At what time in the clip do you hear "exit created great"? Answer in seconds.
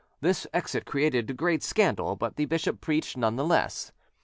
0.51-1.61